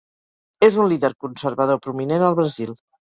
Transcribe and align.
És 0.67 0.79
un 0.83 0.89
líder 0.93 1.11
conservador 1.25 1.81
prominent 1.85 2.27
al 2.31 2.39
Brasil. 2.41 2.75